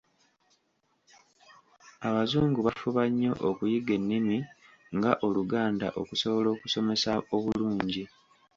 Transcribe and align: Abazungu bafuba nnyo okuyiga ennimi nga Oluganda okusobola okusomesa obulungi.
Abazungu 2.07 2.59
bafuba 2.67 3.01
nnyo 3.09 3.33
okuyiga 3.49 3.91
ennimi 3.99 4.37
nga 4.95 5.11
Oluganda 5.27 5.87
okusobola 6.01 6.47
okusomesa 6.55 7.11
obulungi. 7.35 8.03